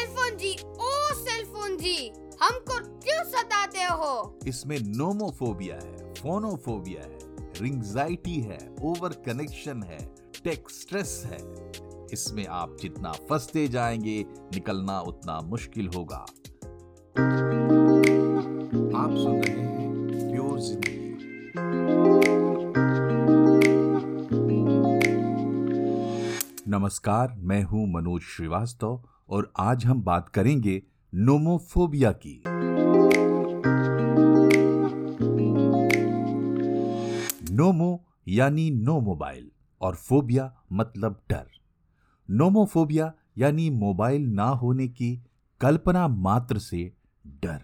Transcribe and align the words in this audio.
Cellphone 0.00 0.36
ji 0.36 0.50
ओ 0.52 0.90
cellphone 1.14 1.76
ji. 1.76 1.96
हमको 2.42 2.76
क्यों 3.00 3.24
सताते 3.24 3.82
हो? 3.82 4.38
इसमें 4.48 4.78
नोमोफोबिया 4.96 5.74
है 5.76 6.12
फोनोफोबिया 6.14 7.02
है 7.02 7.18
रिंग्जाइटी 7.60 8.36
है 8.40 8.58
ओवर 8.82 9.12
कनेक्शन 9.26 9.82
है 9.82 9.98
टेक 10.44 10.70
स्ट्रेस 10.70 11.12
है। 11.26 11.40
इसमें 12.12 12.46
आप 12.46 12.76
जितना 12.80 13.12
फंसते 13.28 13.66
जाएँगे, 13.68 14.24
निकलना 14.54 15.00
उतना 15.00 15.38
मुश्किल 15.40 15.90
होगा। 15.96 16.24
आप 18.96 19.14
सुन 19.16 19.42
रहे 19.42 19.60
हैं 19.60 20.30
प्योर 20.32 20.58
ज़िंदगी 20.60 20.98
नमस्कार, 26.70 27.34
मैं 27.38 27.62
हूँ 27.62 27.86
मनोज 27.92 28.22
श्रीवास्तव। 28.22 29.02
और 29.30 29.52
आज 29.58 29.84
हम 29.86 30.02
बात 30.02 30.28
करेंगे 30.28 30.82
नोमोफोबिया 31.14 32.12
की। 32.12 32.42
नोमो 37.54 38.04
यानी 38.28 38.70
नो 38.70 39.00
मोबाइल 39.00 39.50
और 39.80 39.94
फोबिया 39.94 40.62
मतलब 40.72 41.20
डर। 41.30 41.46
नोमोफोबिया 42.30 43.12
यानी 43.38 43.70
मोबाइल 43.70 44.26
ना 44.26 44.48
होने 44.48 44.88
की 44.88 45.24
कल्पना 45.60 46.08
मात्र 46.08 46.58
से 46.58 46.92
डर। 47.26 47.60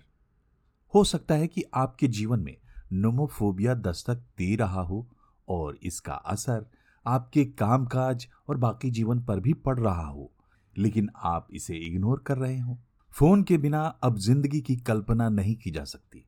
हो 0.95 1.05
सकता 1.05 1.35
है 1.35 1.47
कि 1.47 1.65
आपके 1.75 2.09
जीवन 2.09 2.41
में 2.41 2.57
नोमोफोबिया 2.93 3.75
दस्तक 3.75 4.15
दे 4.15 4.57
रहा 4.57 4.81
हो 4.81 5.09
और 5.49 5.79
इसका 5.83 6.15
असर 6.15 6.67
आपके 7.07 7.45
कामकाज 7.45 8.29
और 8.49 8.57
बाकी 8.57 8.91
जीवन 8.91 9.21
पर 9.21 9.41
भी 9.41 9.53
पड़ 9.53 9.79
रहा 9.81 10.07
हो। 10.07 10.33
लेकिन 10.79 11.11
आप 11.17 11.49
इसे 11.53 11.77
इग्नोर 11.77 12.25
कर 12.27 12.39
रहे 12.39 12.59
हो। 12.59 12.79
फ़ोन 13.11 13.43
के 13.43 13.59
बिना 13.59 13.83
अब 13.83 14.19
ज़िंदगी 14.19 14.61
की 14.61 14.77
कल्पना 14.77 15.29
नहीं 15.29 15.57
की 15.57 15.71
जा 15.71 15.85
सकती। 15.85 16.27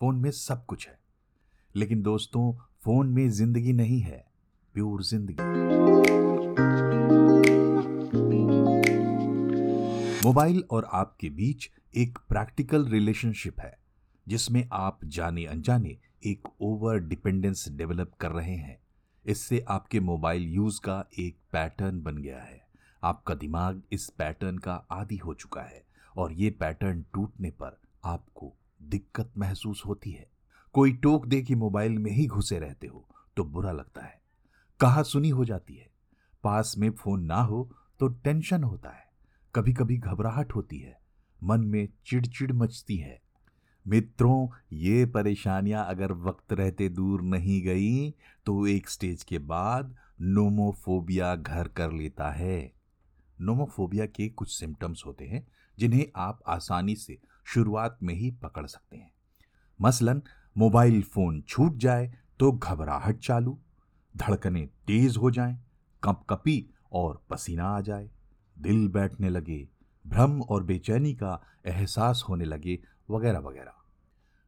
फ़ोन 0.00 0.16
में 0.16 0.30
सब 0.30 0.66
कुछ 0.66 0.88
है। 0.88 0.98
लेकिन 1.76 2.02
दोस्तों, 2.02 2.52
फ़ोन 2.84 3.08
में 3.08 3.30
ज़िंदगी 3.30 3.72
नहीं 3.72 4.00
है, 4.00 4.26
प्योर 4.74 5.02
ज़िंदगी। 5.02 5.42
मोबाइल 10.24 10.64
और 10.70 10.88
आपके 10.92 11.30
बीच 11.30 11.70
एक 11.96 12.18
प्रैक्टिकल 12.28 12.84
रिलेशनशिप 12.84 13.60
है, 13.60 13.78
जिसमें 14.28 14.68
आप 14.72 15.00
जाने 15.04 15.44
अनजाने 15.44 15.98
एक 16.26 16.48
ओवर 16.60 16.98
डिपेंडेंस 16.98 17.68
डेवलप 17.68 18.12
कर 18.20 18.30
रहे 18.30 18.56
हैं। 18.56 18.78
इससे 19.26 19.64
आपके 19.68 20.00
मोबाइल 20.00 20.42
यूज़ 20.42 20.80
का 20.80 21.08
एक 21.18 21.36
पैटर्न 21.52 22.02
बन 22.02 22.18
गया 22.18 22.42
है। 22.42 22.61
आपका 23.04 23.34
दिमाग 23.34 23.82
इस 23.92 24.08
पैटर्न 24.08 24.58
का 24.58 24.74
आदि 24.90 25.16
हो 25.16 25.34
चुका 25.34 25.60
है 25.60 25.82
और 26.16 26.32
ये 26.32 26.50
पैटर्न 26.50 27.04
टूटने 27.14 27.50
पर 27.50 27.80
आपको 28.04 28.52
दिक्कत 28.82 29.30
महसूस 29.38 29.82
होती 29.86 30.10
है। 30.10 30.26
कोई 30.74 30.92
टोक 30.92 31.26
दे 31.26 31.40
कि 31.42 31.54
मोबाइल 31.54 31.98
में 31.98 32.10
ही 32.10 32.26
घुसे 32.26 32.58
रहते 32.58 32.86
हो 32.86 33.04
तो 33.36 33.44
बुरा 33.44 33.72
लगता 33.72 34.04
है। 34.04 34.20
कहा 34.80 35.02
सुनी 35.02 35.28
हो 35.28 35.44
जाती 35.44 35.74
है? 35.74 35.90
पास 36.44 36.74
में 36.78 36.90
फ़ोन 36.90 37.22
ना 37.22 37.40
हो 37.42 37.70
तो 38.00 38.08
टेंशन 38.08 38.64
होता 38.64 38.90
है। 38.90 39.10
कभी 39.54 39.72
कभी 39.72 39.96
घबराहट 39.96 40.54
होती 40.54 40.78
है। 40.78 40.98
मन 41.44 41.60
में 41.60 41.88
चिड़चिड़ 42.06 42.52
मचती 42.52 42.96
है। 42.96 43.20
मित्रों, 43.86 44.48
ये 44.72 45.06
परेशानियाँ 45.06 45.84
अगर 45.86 46.12
वक्त 46.12 46.52
रहते 46.52 46.88
दूर 46.88 47.22
नहीं 47.22 47.62
गई 47.62 48.10
तो 48.46 48.66
एक 48.66 48.88
स्टेज 48.88 49.22
के 49.22 49.38
बाद 49.38 49.96
नोमोफोबिया 50.20 51.34
घर 51.36 51.68
कर 51.68 51.92
लेता 51.92 52.30
है। 52.30 52.81
नोमोफोबिया 53.42 54.06
के 54.06 54.28
कुछ 54.28 54.50
सिम्टम्स 54.50 55.02
होते 55.06 55.24
हैं 55.24 55.46
जिन्हें 55.78 56.06
आप 56.16 56.40
आसानी 56.48 56.94
से 56.96 57.18
शुरुआत 57.46 57.98
में 58.02 58.14
ही 58.14 58.30
पकड़ 58.42 58.66
सकते 58.66 58.96
हैं। 58.96 59.10
मसलन 59.80 60.22
मोबाइल 60.56 61.02
फ़ोन 61.04 61.40
छूट 61.48 61.76
जाए 61.76 62.12
तो 62.40 62.52
घबराहट 62.52 63.18
चालू 63.18 63.58
धड़कनें 64.14 64.66
तेज 64.86 65.16
हो 65.16 65.30
जाएँ, 65.30 65.58
कपकपी 66.02 66.70
और 66.92 67.22
पसीना 67.30 67.66
आ 67.66 67.80
जाए 67.80 68.10
दिल 68.56 68.88
बैठने 68.88 69.28
लगे 69.28 69.66
भ्रम 70.04 70.40
और 70.42 70.62
बेचैनी 70.62 71.12
का 71.14 71.40
एहसास 71.66 72.24
होने 72.28 72.44
लगे 72.44 72.78
वगैरह 73.10 73.38
वगैरह। 73.38 73.72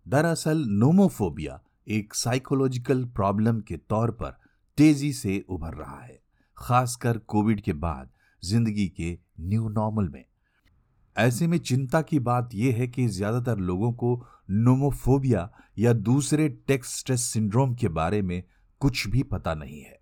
दरअसल 0.06 0.64
नोमोफोबिया 0.70 1.60
एक 1.88 2.14
साइकोलॉजिकल 2.14 3.04
प्रॉब्लम 3.06 3.60
के 3.60 3.76
तौर 3.76 4.10
पर 4.12 4.36
तेज़ी 4.78 5.12
से 5.12 5.38
उभर 5.48 5.74
रहा 5.74 6.00
है 6.00 6.20
खासकर 6.58 7.18
कोविड 7.18 7.60
के 7.60 7.72
बाद। 7.74 8.10
ज़िंदगी 8.44 8.86
के 8.90 9.16
न्यू 9.40 9.68
नॉर्मल 9.68 10.08
में। 10.08 10.24
ऐसे 11.16 11.46
में 11.46 11.58
चिंता 11.58 12.00
की 12.02 12.18
बात 12.20 12.54
यह 12.54 12.76
है 12.76 12.86
कि 12.88 13.06
ज़्यादातर 13.08 13.58
लोगों 13.58 13.92
को 13.92 14.14
नोमोफोबिया 14.50 15.48
या 15.78 15.92
दूसरे 15.92 16.48
टेक्स 16.68 16.98
स्ट्रेस 16.98 17.22
सिंड्रोम 17.24 17.74
के 17.74 17.88
बारे 17.90 18.20
में 18.22 18.42
कुछ 18.80 19.06
भी 19.08 19.22
पता 19.22 19.54
नहीं 19.54 19.80
है। 19.80 19.98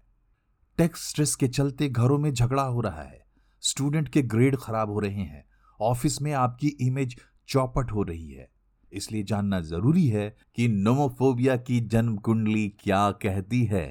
टेक्स 0.79 1.09
स्ट्रेस 1.09 1.35
के 1.35 1.49
चलते 1.49 1.89
घरों 1.89 2.19
में 2.19 2.33
झगड़ा 2.33 2.63
हो 2.63 2.81
रहा 2.81 3.03
है। 3.03 3.21
स्टूडेंट 3.63 4.09
के 4.09 4.23
ग्रेड 4.25 4.57
खराब 4.57 4.91
हो 4.91 5.01
रहे 5.01 5.23
हैं। 5.23 5.45
ऑफ़िस 5.81 6.21
में 6.23 6.33
आपकी 6.33 6.69
इमेज 6.81 7.17
चौपट 7.49 7.93
हो 7.93 8.03
रही 8.03 8.31
है। 8.31 8.49
इसलिए 8.93 9.23
जानना 9.23 9.61
ज़रूरी 9.61 10.07
है 10.09 10.29
कि 10.57 10.69
नोमोफोबिया 10.69 11.57
की 11.59 11.81
जन्म 11.87 12.17
कुंडली 12.17 12.69
क्या 12.81 13.11
कहती 13.23 13.65
है। 13.65 13.91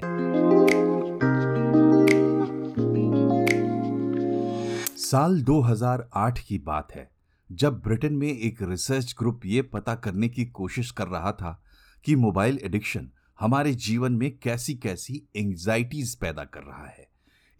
साल 5.11 5.41
2008 5.41 6.39
की 6.39 6.57
बात 6.57 6.91
है, 6.95 7.11
जब 7.51 7.81
ब्रिटेन 7.81 8.13
में 8.13 8.27
एक 8.27 8.61
रिसर्च 8.61 9.15
ग्रुप 9.19 9.41
ये 9.45 9.61
पता 9.61 9.95
करने 9.95 10.29
की 10.29 10.45
कोशिश 10.45 10.91
कर 10.91 11.07
रहा 11.07 11.31
था 11.31 11.63
कि 12.05 12.15
मोबाइल 12.15 12.59
एडिक्शन 12.63 13.11
हमारे 13.39 13.73
जीवन 13.73 14.11
में 14.11 14.37
कैसी 14.37 14.75
कैसी 14.75 15.27
एंजाइटीज 15.35 16.15
पैदा 16.15 16.43
कर 16.43 16.63
रहा 16.63 16.87
है। 16.87 17.09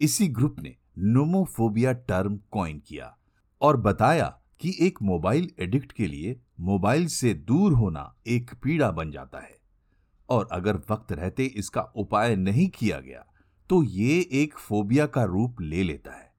इसी 0.00 0.28
ग्रुप 0.28 0.56
ने 0.60 0.76
नोमोफोबिया 0.98 1.92
टर्म 1.92 2.38
कॉइन 2.50 2.78
किया 2.78 3.18
और 3.60 3.76
बताया 3.76 4.40
कि 4.60 4.76
एक 4.80 5.02
मोबाइल 5.02 5.50
एडिक्ट 5.60 5.92
के 5.92 6.06
लिए 6.06 6.40
मोबाइल 6.60 7.06
से 7.06 7.34
दूर 7.34 7.72
होना 7.72 8.14
एक 8.26 8.54
पीड़ा 8.54 8.90
बन 8.90 9.10
जाता 9.10 9.38
है 9.38 9.58
और 10.28 10.48
अगर 10.52 10.76
वक्त 10.90 11.12
रहते 11.12 11.44
इसका 11.44 11.82
उपाय 11.82 12.36
नहीं 12.36 12.68
किया 12.68 13.00
गया 13.00 13.26
तो 13.68 13.82
ये 13.82 14.28
एक 14.32 14.58
फोबिया 14.58 15.06
का 15.06 15.24
रूप 15.24 15.60
ले 15.60 15.82
लेता 15.82 16.12
है। 16.12 16.31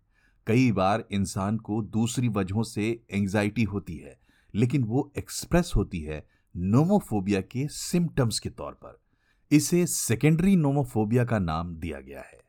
कई 0.47 0.71
बार 0.71 1.03
इंसान 1.11 1.57
को 1.57 1.81
दूसरी 1.81 2.27
वजहों 2.27 2.63
से 2.63 3.05
एंजाइटी 3.11 3.63
होती 3.63 3.95
है, 3.97 4.17
लेकिन 4.53 4.83
वो 4.83 5.11
एक्सप्रेस 5.17 5.71
होती 5.75 5.99
है 5.99 6.25
नोमोफोबिया 6.55 7.41
के 7.41 7.67
सिम्टम्स 7.67 8.39
के 8.39 8.49
तौर 8.49 8.73
पर। 8.73 8.99
इसे 9.51 9.85
सेकेंडरी 9.85 10.55
नोमोफोबिया 10.55 11.25
का 11.25 11.39
नाम 11.39 11.75
दिया 11.75 11.99
गया 11.99 12.21
है। 12.21 12.41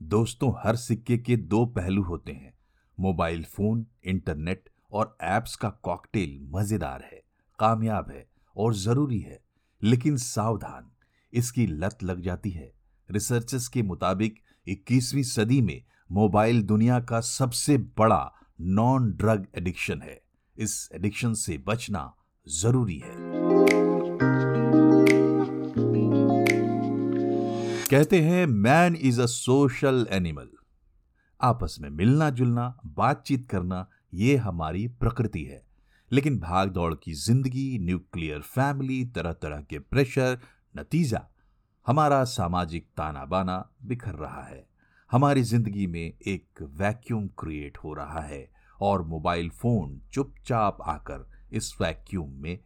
दोस्तों, 0.00 0.52
हर 0.64 0.76
सिक्के 0.76 1.18
के 1.18 1.36
दो 1.36 1.64
पहलू 1.66 2.02
होते 2.02 2.32
हैं 2.32 2.54
मोबाइल 2.98 3.44
फ़ोन 3.44 3.86
इंटरनेट 4.04 4.68
और 4.92 5.16
एप्स 5.22 5.56
का 5.56 5.68
कॉकटेल 5.82 6.38
मज़ेदार 6.50 7.02
है, 7.02 7.22
कामयाब 7.58 8.10
है 8.10 8.26
और 8.56 8.74
ज़रूरी 8.74 9.18
है, 9.20 9.40
लेकिन 9.82 10.16
सावधान, 10.16 10.90
इसकी 11.32 11.66
लत 11.66 12.02
लग 12.02 12.20
जाती 12.20 12.50
है। 12.50 12.72
रिसर्चर्स 13.08 13.68
के 13.68 13.82
मुताबिक 13.82 14.40
21वीं 14.66 15.22
सदी 15.22 15.60
में 15.60 15.82
मोबाइल 16.10 16.62
दुनिया 16.62 17.00
का 17.00 17.20
सबसे 17.20 17.76
बड़ा 17.98 18.32
नॉन 18.60 19.10
ड्रग 19.12 19.46
एडिक्शन 19.58 20.02
है। 20.02 20.20
इस 20.56 20.88
एडिक्शन 20.94 21.34
से 21.34 21.58
बचना 21.58 22.12
ज़रूरी 22.46 22.98
है। 22.98 23.14
कहते 27.90 28.20
हैं 28.20 28.46
man 28.46 28.96
is 28.96 29.20
a 29.22 29.26
social 29.26 30.06
animal 30.10 30.48
आपस 31.40 31.76
में 31.80 31.88
मिलना 31.90 32.30
जुलना 32.30 32.78
बातचीत 32.86 33.46
करना, 33.50 33.86
ये 34.14 34.36
हमारी 34.36 34.86
प्रकृति 34.88 35.42
है। 35.44 35.64
लेकिन 36.12 36.38
भाग 36.38 36.70
दौड़ 36.70 36.94
की 36.94 37.12
ज़िंदगी 37.14 37.78
न्यूक्लियर 37.78 38.40
फैमिली 38.40 39.04
तरह 39.04 39.32
तरह 39.32 39.60
के 39.60 39.78
प्रेशर 39.78 40.38
नतीजा, 40.76 41.20
हमारा 41.86 42.24
सामाजिक 42.24 42.86
ताना 42.96 43.24
बाना 43.24 43.58
बिखर 43.82 44.14
रहा 44.14 44.42
है। 44.42 44.75
हमारी 45.10 45.42
ज़िंदगी 45.42 45.86
में 45.86 46.00
एक 46.00 46.62
वैक्यूम 46.78 47.26
क्रिएट 47.38 47.76
हो 47.78 47.92
रहा 47.94 48.20
है 48.20 48.48
और 48.80 49.02
मोबाइल 49.02 49.50
फ़ोन 49.50 50.00
चुपचाप 50.12 50.78
आकर 50.82 51.26
इस 51.52 51.72
वैक्यूम 51.80 52.30
में 52.32 52.58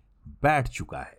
बैठ 0.43 0.69
चुका 0.69 1.01
है। 1.01 1.19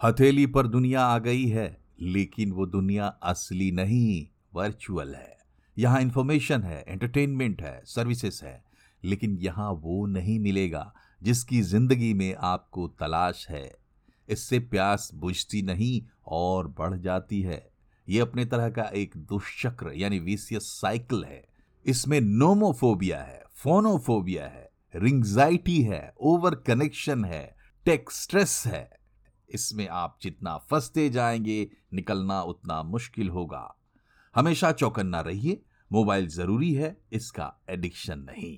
हथेली 0.00 0.46
पर 0.46 0.66
दुनिया 0.66 1.02
आ 1.02 1.18
गई 1.18 1.44
है, 1.46 1.66
लेकिन 2.00 2.52
वो 2.52 2.66
दुनिया 2.66 3.06
असली 3.22 3.70
नहीं 3.72 4.26
वर्चुअल 4.54 5.14
है। 5.14 5.36
यहाँ 5.76 6.00
इंफॉर्मेशन 6.00 6.62
है 6.62 6.82
एंटरटेनमेंट 6.88 7.62
है 7.62 7.80
सर्विसेज़ 7.86 8.44
है, 8.44 8.62
लेकिन 9.02 9.36
यहाँ 9.38 9.70
वो 9.72 10.04
नहीं 10.06 10.38
मिलेगा 10.38 10.92
जिसकी 11.22 11.60
ज़िंदगी 11.62 12.12
में 12.14 12.34
आपको 12.42 12.88
तलाश 13.00 13.46
है। 13.50 13.70
इससे 14.28 14.58
प्यास 14.58 15.10
बुझती 15.14 15.62
नहीं 15.62 16.00
और 16.26 16.68
बढ़ 16.78 16.98
जाती 16.98 17.42
है। 17.42 17.64
ये 18.08 18.20
अपने 18.20 18.44
तरह 18.44 18.68
का 18.70 18.82
एक 18.94 19.16
दुष्चक्र 19.16 19.92
यानी 19.94 20.18
विसियस 20.18 20.64
साइकिल 20.80 21.24
है। 21.24 21.42
इसमें 21.86 22.20
नोमोफोबिया 22.20 23.22
है 23.22 23.42
फोनोफोबिया 23.54 24.46
है 24.46 24.70
रिंगजाइटी 24.94 25.80
है 25.82 26.12
ओवर 26.20 26.54
कनेक्शन 26.66 27.24
है 27.24 27.56
टेक 27.86 28.10
स्ट्रेस 28.10 28.62
है। 28.66 28.88
इसमें 29.48 29.86
आप 29.88 30.18
जितना 30.22 30.56
फंसते 30.70 31.08
जाएँगे, 31.10 31.68
निकलना 31.94 32.42
उतना 32.42 32.82
मुश्किल 32.82 33.28
होगा। 33.28 33.76
हमेशा 34.34 34.72
चौकन्ना 34.72 35.20
रहिए, 35.20 35.60
मोबाइल 35.92 36.28
ज़रूरी 36.28 36.72
है, 36.74 36.96
इसका 37.12 37.52
एडिक्शन 37.70 38.18
नहीं। 38.20 38.56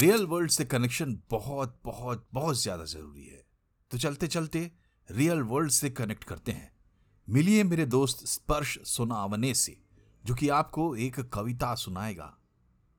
रियल 0.00 0.26
वर्ल्ड 0.26 0.50
से 0.50 0.64
कनेक्शन 0.64 1.18
बहुत 1.30 1.78
बहुत 1.84 2.26
बहुत 2.32 2.62
ज़्यादा 2.62 2.84
ज़रूरी 2.84 3.24
है। 3.24 3.41
तो 3.92 3.98
चलते 3.98 4.26
चलते 4.26 4.70
रियल 5.10 5.40
वर्ल्ड 5.40 5.70
से 5.70 5.90
कनेक्ट 5.90 6.24
करते 6.24 6.52
हैं। 6.52 6.72
मिलिए 7.28 7.64
मेरे 7.64 7.86
दोस्त 7.86 8.26
स्पर्श 8.26 8.78
सोनावने 8.84 9.54
से, 9.54 9.82
जो 10.24 10.34
कि 10.34 10.48
आपको 10.48 10.96
एक 10.96 11.20
कविता 11.20 11.74
सुनाएगा। 11.74 12.38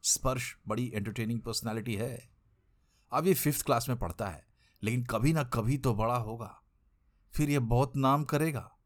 स्पर्श 0.04 0.58
बड़ी 0.68 0.92
एंटरटेनिंग 0.96 1.40
पर्सनालिटी 1.42 1.96
है। 1.96 2.30
अब 3.12 3.28
ये 3.28 3.34
फिफ्थ 3.34 3.66
क्लास 3.66 3.90
में 3.90 4.00
पढ़ता 4.00 4.28
है, 4.28 4.46
लेकिन 4.84 5.04
कभी 5.04 5.34
ना 5.34 5.44
कभी 5.44 5.78
तो 5.78 5.94
बड़ा 5.96 6.16
होगा। 6.16 6.62
फिर 7.34 7.50
ये 7.50 7.60
बहुत 7.60 7.98
नाम 7.98 8.24
करेगा। 8.24 8.78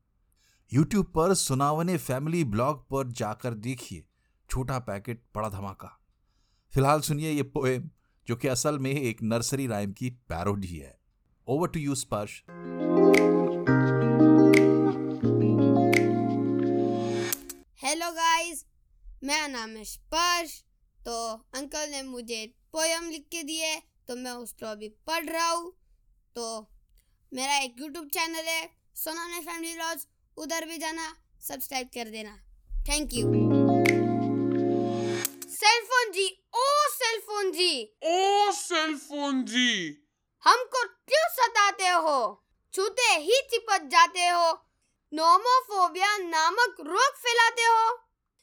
यूट्यूब 0.74 1.06
पर 1.06 1.34
सुनावने 1.34 1.98
फैमिली 1.98 2.44
ब्लॉग 2.44 2.90
पर 2.90 3.08
जाकर 3.08 3.54
देखिए, 3.54 4.06
छोटा 4.50 4.80
पैकेट 4.80 5.24
बड़ा 5.36 5.50
धमाका। 5.50 6.00
फ़िलहाल 6.74 7.02
सुनिए 7.02 7.32
ये 7.32 7.44
पोएम 7.44 7.90
जो 8.28 8.36
कि 8.36 8.48
असल 8.48 8.80
में 8.80 8.92
एक 8.92 9.24
नर्सरी 9.24 9.68
राइम 9.68 9.94
की 9.94 10.10
पैरोडी 10.10 10.78
है। 10.78 10.97
Over 11.50 11.68
to 11.74 11.80
you 11.80 11.94
Sparsh 11.96 12.32
hello 17.84 18.10
guys 18.14 18.64
मेरा 19.24 19.46
नाम 19.48 19.76
है 19.78 19.84
स्पर्श। 19.84 20.56
तो 21.00 21.14
अंकल 21.56 21.90
ने 21.92 22.02
मुझे 22.04 22.46
पोयम 22.74 23.10
लिख 23.10 23.28
के 23.32 23.44
दिए 23.44 23.76
तो 24.08 24.16
मैं 24.16 24.32
उसको 24.32 24.66
अभी 24.66 24.90
पढ़ 25.08 25.26
रहा 25.26 25.50
हूँ। 25.50 25.72
तो 26.36 26.48
मेरा 27.32 27.58
एक 27.60 27.80
यूट्यूब 27.82 28.08
चैनल 28.14 28.48
है 28.48 28.70
सोनाने 28.96 29.40
फैमिली 29.42 29.74
लॉज 29.76 30.06
उधर 30.38 30.66
भी 30.66 30.78
जाना 30.78 31.06
सब्सक्राइब 31.48 31.88
कर 31.94 32.10
देना। 32.10 32.36
थैंक 32.90 33.14
यू 33.14 33.24
सेलफोन 35.54 36.12
जी 36.12 36.28
ओ 36.56 36.66
सेलफोन 36.96 37.52
जी। 37.52 37.72
ओ 38.06 38.52
सेलफोन 38.60 39.44
जी। 39.46 39.72
हमको 40.44 40.84
क्यों 40.84 41.28
सताते 41.30 41.88
हो? 41.88 42.44
छूते 42.74 43.02
ही 43.02 43.42
चिपक 43.52 43.82
जाते 43.82 44.28
हो। 44.28 44.54
नोमोफोबिया 45.14 46.18
नामक 46.18 46.76
रोग 46.80 47.16
फैलाते 47.16 47.62
हो। 47.62 48.00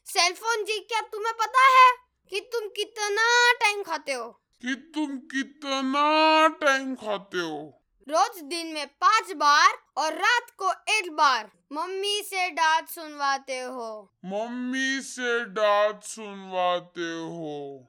सेलफोन 0.07 0.65
जी 0.65 0.79
क्या 0.79 1.01
तुम्हें 1.01 1.35
पता 1.35 1.61
है 1.61 1.97
कि 2.31 2.41
तुम 2.41 2.69
कितना 2.69 3.53
टाइम 3.53 3.83
खाते 3.83 4.13
हो? 4.13 4.31
कि 4.31 4.93
तुम 4.95 5.19
कितना 5.19 6.49
टाइम 6.49 6.95
खाते 6.95 7.39
हो? 7.39 7.81
रोज 8.09 8.43
दिन 8.43 8.67
में 8.67 8.87
पाँच 8.87 9.33
बार 9.33 9.79
और 9.97 10.13
रात 10.13 10.47
को 10.63 10.73
एक 10.89 11.13
बार। 11.13 11.51
मम्मी 11.73 12.23
से 12.23 12.51
डांट 12.51 12.89
सुनवाते 12.89 13.61
हो। 13.61 14.13
मम्मी 14.25 15.01
से 15.01 15.45
डांट 15.45 16.03
सुनवाते 16.03 17.13
हो। 17.23 17.87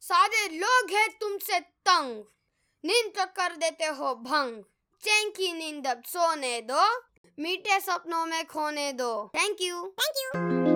सारे 0.00 0.48
लोग 0.48 0.90
हैं 0.90 1.18
तुमसे 1.18 1.60
तंग। 1.60 2.24
नींद 2.84 3.12
तो 3.16 3.24
कर 3.36 3.56
देते 3.56 3.86
हो 3.98 4.14
भंग 4.24 4.62
चैंकी 5.02 5.52
नींद 5.52 5.86
अब 5.86 6.02
सोने 6.06 6.60
दो 6.70 6.84
मीठे 7.38 7.80
सपनों 7.80 8.24
में 8.26 8.44
खोने 8.46 8.92
दो 8.92 9.12
थैंक 9.36 9.62
यू 9.62 9.86
थैंक 10.00 10.16
यू 10.36 10.73